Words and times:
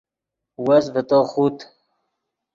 وس 0.65 0.85
ڤے 0.93 1.01
تو 1.09 1.19
خوت 1.31 1.57